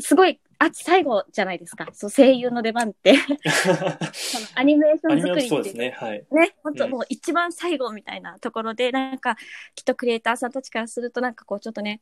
[0.00, 1.88] すごい、あ、最後じゃないですか。
[1.92, 3.14] そう、声優の出番って。
[3.54, 5.90] そのアニメーション作りってそうですね。
[5.90, 6.24] はい。
[6.30, 9.36] ね、本当うんもう一番最後みたいなところで、なんか、
[9.74, 12.00] きっとクリエイターさんたちからすると、なんかこう、ちょっとね、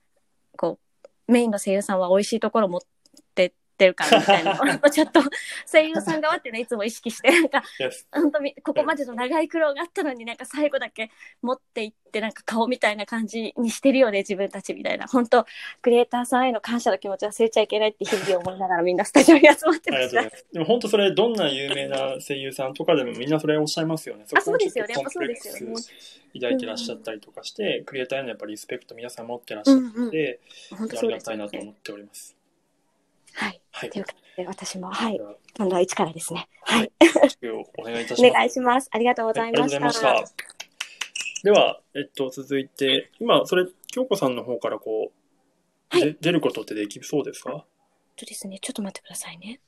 [0.57, 2.81] こう、メインの声優さんは美味しいところ持っ
[3.77, 4.55] てってるからみたいな。
[4.59, 5.21] なんかちょっと
[5.71, 7.63] 声優さん側っていうのはいつも意識してなんか
[8.13, 15.07] 本当にここまでの長い苦労があったのになんか最後だけ持っていってなんか顔みたいな感じにしてるよね自分たちみたいな。
[15.07, 15.47] 本当
[15.81, 20.47] クリエイターさんへの感謝の気持ち忘れちゃいけないって日々思いながらみんなスタジオに集まってありがとうごましたざいます。
[20.53, 24.25] でも本当それ、どんな有名な声優さんとかでもみんなそれおっしゃいますよね。
[24.35, 24.95] あそうですよね。
[24.95, 25.73] こをちょっとやっぱそうですよね。
[25.73, 32.41] コンプレックス抱いてらっしゃったりとかして、クリエイターへのやっぱりリスペクト皆さん持ってらっしゃるので、本当ありがたいなと思っております。
[33.35, 33.61] はい。
[33.71, 33.90] はい。
[33.90, 35.21] ということで私もはい。
[35.57, 36.49] 今度は一からですね。
[36.62, 36.92] はい。
[37.79, 38.31] お願いいたします。
[38.31, 38.88] お願いします。
[38.92, 40.25] ありがとうございました,、した。
[41.45, 46.12] では、えっと、続いて、今、それ、京子さんの方からこう、はい。
[46.12, 47.66] で出ることってできそうですか？
[48.16, 48.59] とですね。
[48.61, 49.61] ちょっと待ってくださいね。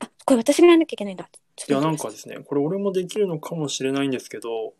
[0.00, 1.24] あこれ私がやらなきゃいけないんだ。
[1.24, 1.72] い。
[1.72, 4.74] や、なんかですね、これ俺もできるのかもしれないんですけど、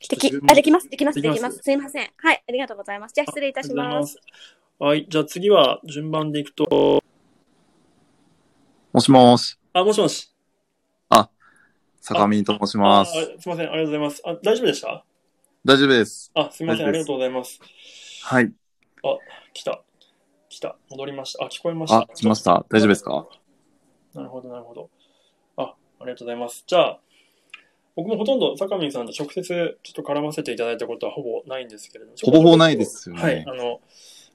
[0.00, 0.88] いできあできます。
[0.88, 1.20] できます。
[1.20, 1.58] できます？
[1.58, 1.62] す。
[1.62, 2.10] すいません。
[2.16, 2.42] はい。
[2.48, 3.12] ありがとうございます。
[3.14, 4.18] じゃあ失礼いたします。
[4.78, 7.02] はい、じゃあ次は順番でいくと、
[8.92, 10.32] もしもし、あ、もしもし。
[12.00, 13.18] 坂見と申しあます。
[13.18, 14.22] あすみません、ありがとうございます。
[14.24, 15.04] あ、大丈夫でした？
[15.64, 16.30] 大丈夫です。
[16.34, 17.58] あ、すみません、ありがとうございます。
[18.22, 18.52] はい。
[19.54, 19.82] 来た。
[20.48, 20.76] 来た。
[20.90, 21.46] 戻りました。
[21.46, 21.98] あ、聞こえました。
[21.98, 23.26] あ来ました大丈夫ですか？
[24.14, 24.88] なるほど、なるほど。
[25.56, 26.62] あ、ありがとうございます。
[26.66, 27.00] じゃあ、
[27.96, 32.16] 僕もほとんど坂見さんと直接ちょっと絡ませていただいたことはほぼないんですけれども。
[32.22, 33.44] ほぼほぼないですよねはい。
[33.48, 33.80] あの、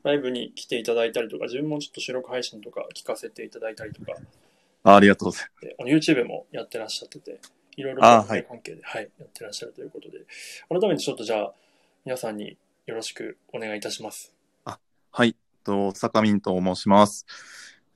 [0.03, 4.13] ライブに来ていただいたりとか、自分もちょっと収録配信とか聞かせていただいたりとか、
[4.83, 7.39] あありがとうございであの YouTube もやってらっしゃってて、
[7.77, 10.19] いろいろあはい関係で、はい、やってらっしゃるということで、
[10.69, 11.53] 改めてちょっとじゃあ、
[12.05, 14.33] 皆さんによろしくお願いいたします。
[14.65, 14.79] ます。
[15.11, 15.35] はい。
[15.63, 17.25] と、坂見と申します。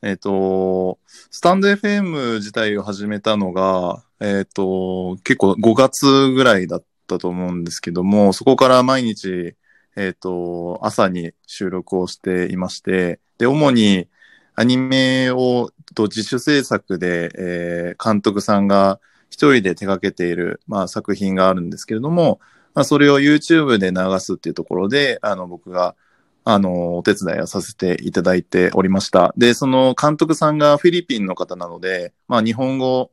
[0.01, 0.99] えっ、と、
[1.31, 9.55] スタンド FM 自体を始めたのが、えっ、と、結構5月ぐらいだったと思うんですけども、そこから毎日、
[9.95, 14.07] えっ、と、朝に収録をしていまして、で、主に
[14.55, 22.39] アニメをと自主制作で、えー監督さんが一人で手掛けている、まあ、作品があるんですけれども、
[22.73, 25.95] まあ、それを YouTube で流すっていうところで、あの、僕が、
[26.43, 29.33] あの、お手伝いをさせていただいておりました。
[29.35, 33.11] で、その監督さんがフィリピンの方なので、まあ、日本語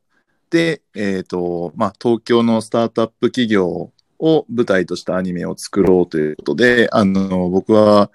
[0.51, 3.91] で、えっ、と、まあ、東京のスタートアップ企業
[4.23, 8.11] を舞台としたアニメを作ろうということで、あの、僕は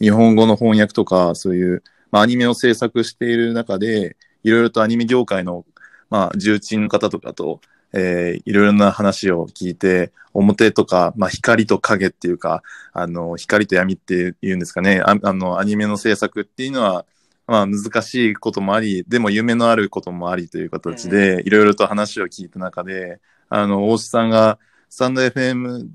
[0.00, 5.66] 日本語の翻訳とか、そういう、まあ、アニメを制作している中で、いろいろとアニメ業界の、
[6.08, 7.60] まあ、重鎮の方とかと、
[7.92, 17.04] えーいろいろな話を聞いて、表とか、まあ、光と影っていうか、あの、光と闇っていうんですかね、ああの、アニメの制作っていうのは、
[17.48, 25.88] まあ、難しいこともあり、でも夢のあることもありという形で、いろいろと話を聞いた中で、あの、大志さんが、スタンド FM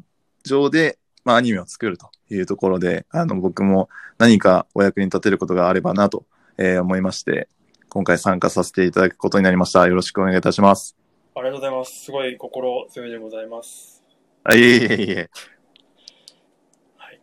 [0.45, 6.25] 上で、まあ、アニメを作るというところで、あの、僕も何かお役に立てることがあればなと、
[6.57, 7.49] えー思いまして、
[7.89, 9.85] 今回参加させていただくことになりました。
[9.85, 10.95] よろしくお願いいたします。
[11.35, 12.05] ありがとうございます。
[12.05, 14.01] すごい心強いでございます。
[14.45, 15.29] あ、いえいえいえ。
[16.97, 17.19] はい。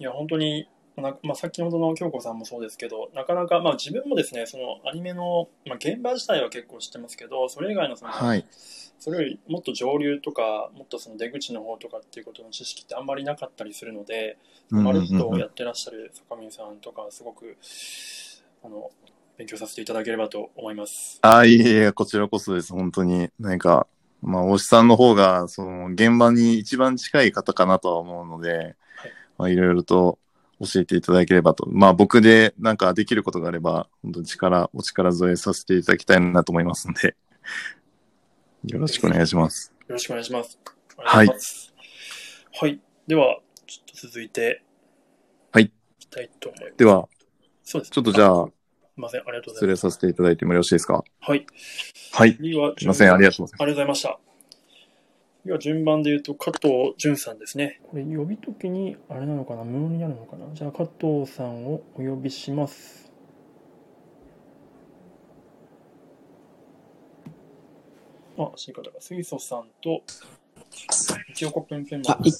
[0.00, 8.44] いや、本当に、なまあ、先ほどの京子さんもそうですけど、なかなか、まあ、自分もですね、そのアニメの、まあ、現場自体は結構知ってますけど、それ以外のその、はい。
[8.50, 14.38] それよりもっと上流とか、もっとその出口の方とかっていうことの知識ってあんまりなかったりするので、
[14.70, 17.56] うんまるっとやってらっしゃる坂見さんとか、すごく、
[18.62, 18.90] あの、
[19.38, 21.18] 勉強させていただければと思います。
[21.22, 22.72] あ、いえいえ、こちらこそです。
[22.72, 23.28] 本当に。
[23.40, 23.86] なんか、
[24.20, 28.76] まあ、大志さんの方が、その、現場に一番近い方かなとは思うので、
[29.36, 30.20] まあ、いろいろと
[30.62, 31.66] 教えていただければと。
[31.70, 37.16] まあ、僕でなんかできることがあれば、本当に力、お力添えさせていただきたいなと思いますので、
[38.66, 39.72] よろしくお願いします。
[39.80, 40.58] よろしくお願いします。
[40.96, 41.26] はい。
[41.26, 42.80] はい。
[43.06, 44.62] では、ちょっと続いて、
[45.50, 45.64] はい。
[45.64, 46.76] いきたいと思います。
[46.76, 47.08] では、
[47.64, 47.90] そうです。
[47.90, 48.50] ちょっとじゃあ、す
[48.98, 49.80] いません、ありがとうござ失礼います。
[49.80, 51.02] させていただいてもよろしいですか？
[51.20, 51.46] はい。
[52.12, 52.34] はい。
[52.36, 54.31] すいません、ありがとうございありがとうございました。
[55.44, 57.80] では順番で言うと、加藤淳さんですね。
[57.90, 60.46] これ、呼びときに、あれなのかな、無音になるのかな。
[60.54, 63.10] じゃあ、加藤さんをお呼びします。
[68.38, 70.02] あ、新方が水素さんと、
[71.30, 72.30] 一応コップンペンあ、い、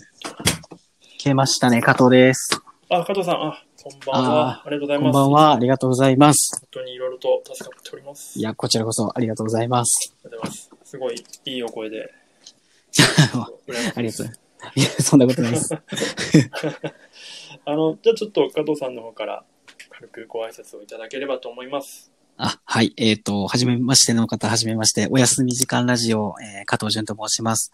[1.18, 1.82] 消えましたね。
[1.82, 2.62] 加藤です。
[2.88, 4.48] あ、加藤さん、あ、こんばんは。
[4.48, 5.06] あありがとうございます。
[5.06, 5.52] こんばんは。
[5.54, 6.60] ありがとうございます。
[6.60, 8.38] 本当にいろいろと助かっております。
[8.38, 10.14] いや、こちらこそありがとうございます。
[10.24, 10.70] ありがとうございます。
[10.84, 12.21] すごいいいお声で。
[13.94, 14.42] ありがとうございます。
[14.74, 15.74] いや、そんなことないです。
[17.64, 19.44] あの、じゃあちょっと加藤さんの方から
[19.90, 22.12] 軽くご挨拶をいただければと思います。
[22.36, 22.92] あ、はい。
[22.96, 25.08] えっ、と、はじめましての方、はじめまして。
[25.10, 27.72] お休み時間ラジオ、えー加藤淳と申します。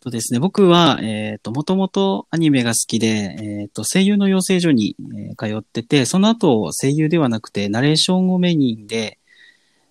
[0.00, 9.18] とですね、僕は、えっ、と、もともとアニメが好きで、えっ、と、声優の養成所に、えー通ってて、その後、声優ではなくて、ナレーションをメインで、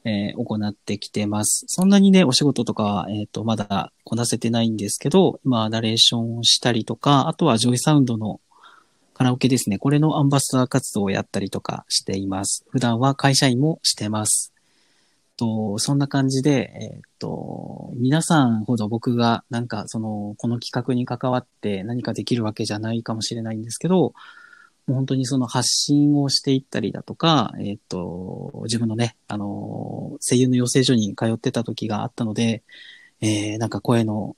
[0.08, 1.66] えー行ってきてます。
[1.68, 8.40] そんなにね、お仕事とか、えっ、と、まだこなせてないんですけど、まあ、ナレーションをしたりとか、あとは JOYSOUND の
[9.14, 9.80] カラオケですね。
[9.80, 12.66] これのアンバサダー活動をやったりとかしています。
[12.70, 14.54] 普段は会社員もしてます。
[15.38, 24.14] と、そんな感じで、えーっと、皆さんほど僕がなんかその、この企画に関わって何かできるわけじゃないかもしれないんですけど、
[24.88, 32.64] 本当にその発信をしていったりだとか、えーっと、自分のね、あの、声優の養成所に通ってた時があったので、
[33.22, 34.36] えー、なんか声の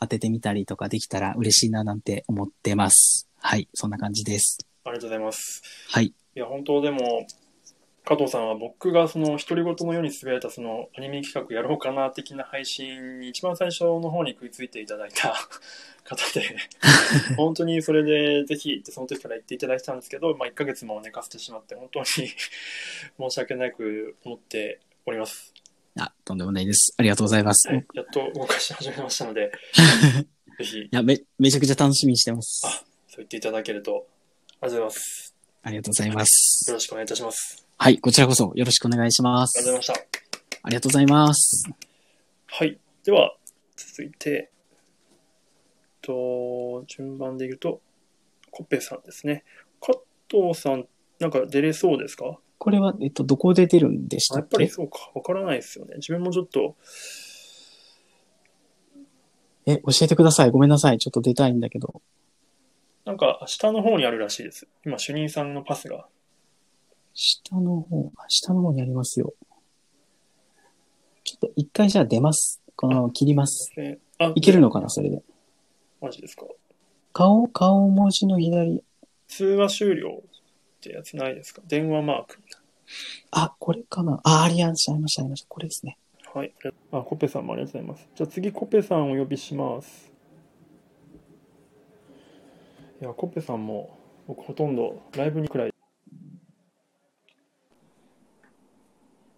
[0.00, 3.28] 当ててみたりとかできたら嬉しいななんて思ってます。
[3.40, 4.58] はい、そんな感じです。
[4.84, 5.62] ありがとうございます。
[5.88, 6.06] はい。
[6.06, 7.26] いや、本当でも、
[8.08, 15.34] 加藤さんは僕がその独り言のようにつぶやいたそのアニメ企画やろうかな的な配信に一番最初の方に食いついていただいた
[16.04, 16.56] 方で、
[17.36, 22.32] 本当にそれでぜひってその時から言っていただいてたんですけど、まあ1ヶ月も寝かせてしまって本当に 申
[23.30, 25.52] し訳なく思っております。
[25.98, 26.94] あ、とんでもないです。
[26.96, 27.68] ありがとうございます。
[27.68, 29.52] はい、やっと動かし始めましたので、
[30.56, 32.62] ぜひいや、め、めちゃくちゃ楽しみにしてます。
[32.66, 32.84] あそう
[33.18, 34.06] 言っていただけると、
[34.62, 35.34] ありがとうございます。
[35.62, 36.74] ありがとうございますよ。
[36.74, 37.67] ろしくお願いいたします。
[37.80, 39.60] はい、こちらこそよろしくお願いしまあす。
[39.60, 40.18] りがとうございました。
[40.64, 41.70] ありがとうございます。
[42.46, 42.76] はい。
[43.04, 43.36] では、
[43.76, 44.50] 続いて、
[46.02, 47.80] と、順番で言うと、
[48.50, 49.44] コッペさんですね。
[49.80, 49.92] 加
[50.28, 50.88] 藤さん、
[51.20, 52.40] なんか出れそうですか？
[52.58, 55.12] これは、えっと、どこで出るんでしあやったっけぱりそうか。
[55.14, 55.94] わからないですよね。
[55.98, 56.74] 自分もちょっと、
[59.66, 60.50] え、教えてください。
[60.50, 60.98] ごめんなさい。
[60.98, 62.02] ちょっと出たいんだけど。
[63.04, 64.66] なんか下の方にあるらしいです。
[64.84, 66.08] 今、主任さんのパスが。
[67.20, 69.34] 下の方、あ下の方にありますよ。
[71.24, 72.62] ちょっと一回じゃあ出ます。
[72.76, 73.72] この、切ります。
[73.76, 75.20] ねあ、いけるのかな、それで。
[76.00, 76.44] マジですか？
[77.12, 78.84] 顔、顔文字の左。
[79.26, 80.30] 通話終了っ
[80.80, 81.60] てやつないですか？
[81.66, 82.62] 電話マークみたい
[83.32, 84.20] あ、これかな。
[84.22, 85.48] あ、ありました、ありました、ありました。
[85.48, 85.98] これですね。
[86.32, 86.40] な。
[86.40, 86.54] はい。
[86.92, 88.08] あ、コッペさんもありがとうございます。
[88.14, 90.12] じゃあ次、コッペさんをお呼びします。
[93.02, 95.74] いや、コッペさんも、僕ほとんどライブにくらい。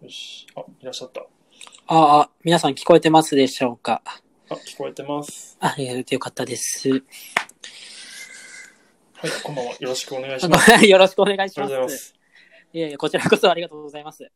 [0.55, 1.21] あ、いらっしゃった。
[1.87, 4.01] ああ、皆さん聞こえてますでしょうか？
[4.49, 5.57] あ、聞こえてます。
[5.59, 6.89] あ、えー、よかったです。
[6.89, 7.01] はい、
[9.43, 9.71] こんばんは。
[9.73, 10.73] よろしくお願いします。
[10.73, 11.67] あのよろしくお願いしありがとうま。
[11.67, 12.15] ございますす。
[12.73, 14.31] いやいや、こちらこそありがとうございます。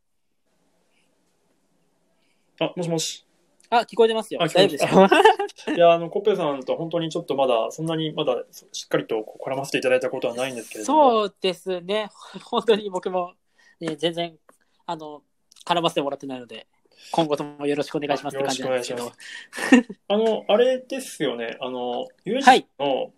[2.59, 3.25] あ、もしもし。
[3.69, 4.43] あ、聞こえてますよ。
[4.43, 5.75] あ大丈夫です聞こよ。
[5.75, 11.11] いや、あの、コッペさんと本当にちょっとまだ、そんなにまだしっかりとこう絡ませていただいたことはないんですけれども。
[11.11, 12.09] そうですね。
[12.43, 13.33] 本当に僕も、
[13.79, 14.37] ね、全然、
[14.85, 15.23] あの、
[15.65, 16.67] 絡ませてもらってないので、
[17.11, 19.11] 今後ともよろしくお願いしますって感じなんですけど。
[20.07, 21.57] あの、あれですよね。
[21.59, 23.11] あの、ユージはいの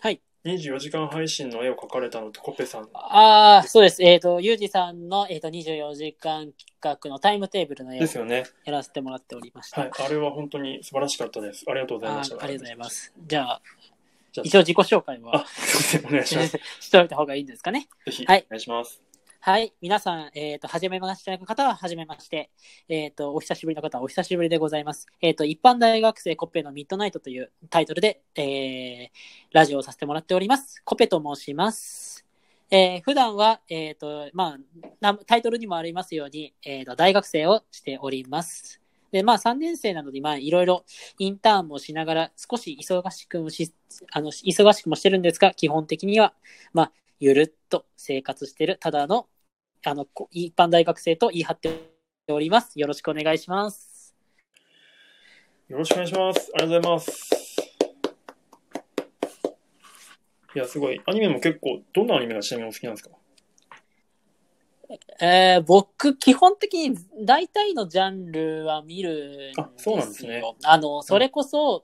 [0.00, 0.20] はい。
[0.44, 2.88] 24時間配信の絵を描かれたのってコッペさん。
[2.94, 4.02] ああ、そうです。
[4.02, 8.44] えっ、と、ゆうじさんの、えー、と24時間企画のタイムテーブルの絵をですよね。
[8.64, 9.80] やらせてもらっておりました。
[9.80, 9.90] はい。
[9.98, 11.64] あれは本当に素晴らしかったです。
[11.68, 12.36] ありがとうございあました。
[12.36, 12.90] ーありがとうございま。
[12.90, 13.12] す。
[13.18, 13.62] じゃあ、
[14.32, 15.44] じゃあ一応自己紹介は。
[16.06, 16.58] お願いします。
[16.80, 17.88] しておいた方がいいんですかね。
[18.06, 19.07] ぜひ、はいお願いします。
[19.40, 19.72] はい。
[19.80, 22.50] 皆さん、えっ、と、はじめましての方は、はじめまして。
[22.88, 25.06] えっ、と、お久しぶりの方は、お久しぶりでございます。
[25.20, 29.08] えっ、と、一般大学生コッペのミッドナイトというタイトルで、えー、
[29.52, 30.82] ラジオをさせてもらっております。
[30.84, 32.26] コペと申します。
[32.70, 34.58] えー、普段は、えっ、と、ま
[35.02, 38.80] あ、タイトルにもありますように、えっ、と、大学生をしております。
[39.12, 40.84] で、まあ、3年生なので、まあ、いろいろ
[41.18, 43.72] インターンもしながら、少し忙しくもし、
[44.10, 46.34] あの、忙しくもしてるんですが、基本的には、
[46.72, 49.26] まあ、ゆるっと生活してる、ただの、
[49.84, 51.70] あの、こ一般大学生と言い張って
[52.28, 52.78] おります。
[52.78, 54.14] よろしくお願いします。
[55.66, 56.52] よろしくお願いします。
[56.54, 57.30] ありがとうございます。
[60.54, 61.00] いや、すごい。
[61.06, 63.16] アニメも結構、どんなアニメがちなみにお好きなんですか？
[65.20, 69.64] えー僕、基本的に大体のジャンルは見るんですよ。
[69.64, 71.82] あそうなんですねあの、それこそ、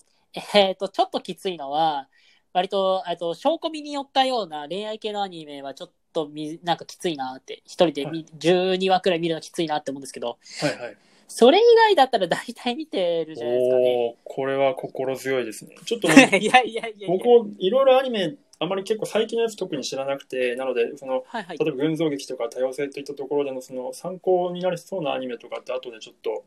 [0.54, 2.08] えっ、と、ちょっときついのは、
[2.54, 10.96] 割と、えっと、小コミに寄ったような恋愛系のアニメはちょっとみ、なんかきついなって、一人で見、12話くらい見るのきついなって思うんですけど、はいはい。
[11.26, 14.16] それ以外だったら大体見てるじゃないですかね。
[14.24, 15.74] おー、これは心強いですね。
[15.84, 17.08] ちょっとね いやいやいやいや。
[17.08, 21.58] 僕もいろいろアニメ、あまり結構最近のやつ特に知らなくて、なので、その、はいはい。
[21.58, 26.44] 例えば群像劇とか多様性といったところでのその参考になりそうなアニメとかって後でちょっと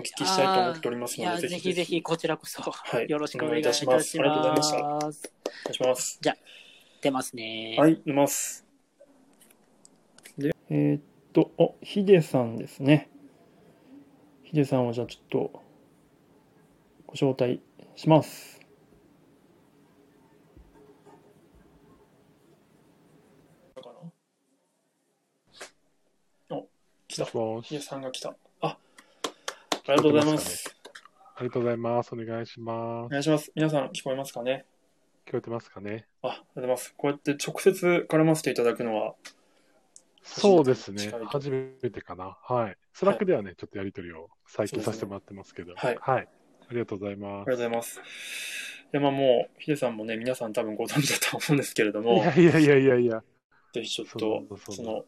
[0.00, 4.18] お聞きしたいと思っておりますので、ぜひぜひこちらこそ、はいよろしくお願いいたします。
[4.18, 5.32] ありがとうございましたす。
[5.44, 6.20] お願いします。
[7.02, 7.76] 出ますね。
[7.78, 8.66] はい、出ます。
[10.38, 11.02] で、えーっ
[11.34, 13.10] と、あ、ヒデさんですね。
[14.42, 15.62] ヒデさんをじゃあちょっと
[17.06, 17.60] ご招待
[17.94, 18.58] します。
[26.48, 26.66] お、
[27.06, 27.26] 来た
[27.62, 28.34] ヒデさんが来た。
[29.86, 30.76] あ、ありがとうございます。
[31.36, 32.12] ありがとうございます。
[32.12, 33.06] お願いします。
[33.06, 33.50] お願いします。
[33.54, 34.66] 皆さん聞こえますかね？
[35.26, 36.06] 聞こえてますかね？
[36.22, 36.94] あ、ありがとうございます。
[36.96, 39.14] こうやって直接絡ませていただくのは、
[40.22, 41.10] そうですね。
[41.26, 42.36] 初めてかな。
[42.42, 42.76] はい。
[42.92, 45.72] スラックではね、ちょっとやりとりを最近させてもらってますけど。
[45.74, 46.28] はいはい。
[46.68, 48.00] ありがとうございまありがとうございます。
[48.00, 48.00] い
[48.92, 52.04] や、まあもう、ヒデさんもね、皆さん多分ご存知だと思うんですけれどす。
[52.04, 53.22] もい、やいやいやいやいや。
[53.72, 55.04] ぜひちょっそうとだ、その、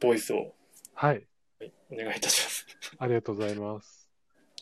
[0.00, 0.54] ボイスを
[0.94, 1.26] はい。
[1.60, 2.66] はいお願いいたします。
[2.98, 3.97] ありがとうございます。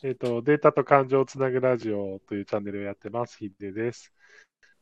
[0.02, 3.38] えっ、と、データと感情をつなぐラジオというチャンネルをやってます。
[3.38, 4.12] ヒデです。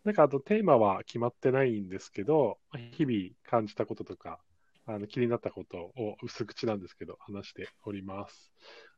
[0.03, 2.59] なんか、あとテーマは決まってないんですけど、
[2.93, 4.41] 日々感じたこととか、
[4.87, 8.53] あの気になったことを薄口なんですけど、話しております。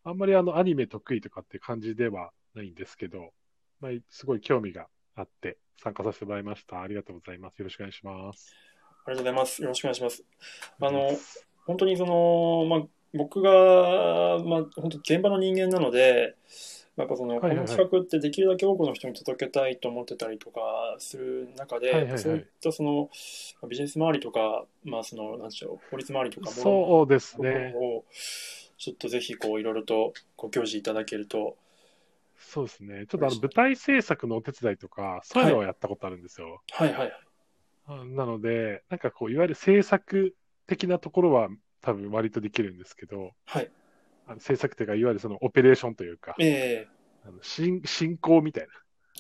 [0.05, 3.33] あんまりあのアニメ得意とかって感じではないんですけど、
[3.81, 6.81] まあ、すごい興味があって参加させてもらいました。
[6.81, 7.59] ありがとうございます。
[7.59, 8.55] よろしくお願いします。
[9.05, 9.63] ありがとうございます。
[9.63, 10.25] よろしくお願いします。
[10.81, 11.11] あの
[11.67, 13.51] 本当にその、まあ、僕が、
[14.45, 16.35] まあ、本当現場の人間なので、
[16.97, 20.61] やっぱその、はいはいはいこの企画ってできるだけ多くの人に届けたいと思ってたりとか
[20.99, 23.11] する中で、はいはいはいそういったその、
[23.69, 27.75] ビジネス周りとか、まあその、なんでしょう、法律周りとかもそうですね。
[27.77, 28.05] を、
[28.79, 31.57] ちょっとぜひこう、いろいろとご教示いただけると、
[32.39, 33.07] そうですね。
[33.09, 36.63] ちょっとあの舞台制作のお手伝いとか、そういうのをやったことあるんですよ。
[36.71, 37.13] はいはいはい。
[37.89, 40.35] あなので、なんかこう、いわゆる制作
[40.67, 41.49] 的なところは
[41.87, 43.71] 多分割とできるんですけど、はい。
[44.27, 46.89] あの制作というか、いわゆるそのオペレーションというか、ええ。
[47.25, 48.67] あの進進行みたい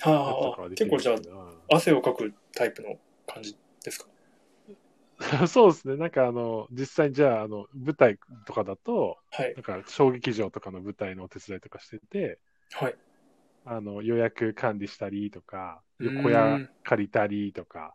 [0.00, 1.34] はなやつとかあは、できる結構じゃ
[1.70, 4.06] あ汗をかくタイプの感じですか？
[5.40, 5.96] う んそうですね。
[5.96, 9.54] なんかあの、実際にじゃあ、あの、舞台とかだと、はい。
[9.54, 12.38] なんか小劇場とかの舞台のお手伝いとかしてて、
[12.72, 12.96] はい。
[13.64, 17.94] あの、予約管理したりとか、横屋借りたりとか、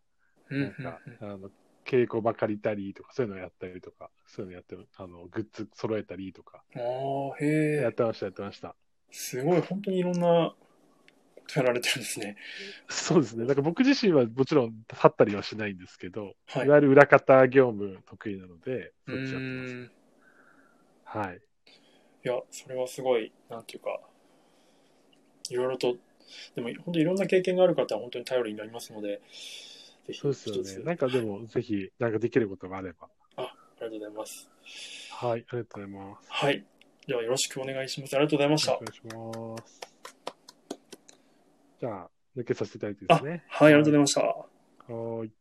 [0.49, 0.61] うん。
[0.61, 1.49] なんか、あの、
[1.91, 8.75] 稽古場借りたりとか、そういうのやったりとか、そういうのやってる、あの、グッズ揃えたりとか、ああへえやってました、やってました。
[9.11, 10.53] すごい本当にいろんな
[11.35, 12.37] ことやられてるんですね
[12.87, 13.45] そうですね。
[13.45, 19.91] なんか僕自身はもちろん立ったりはしないんですけど、はいい、わゆる裏方業務得意なので、うそっちやってます。
[21.03, 21.41] はい。
[22.23, 23.99] いやそれはすごいなんていうか
[25.49, 25.95] いろいろと
[26.55, 29.21] でも本当にいろんな経験がある方は本当に頼りになりますので
[30.11, 30.37] ぜひそうで
[30.69, 30.85] すよね。
[30.85, 33.07] なんかでも、ぜひ、なんかできることがあれば。
[33.37, 34.49] ありがとうございます
[35.11, 36.27] はい、ありがとうございます。
[36.29, 36.65] はい
[37.07, 39.01] ではよろしくお願いしますありがとうございましたお願いし
[39.57, 39.81] ます。
[41.79, 43.43] じゃあ、抜けさせていただいてであすね。
[43.49, 45.31] はいありがとうございましたはーい。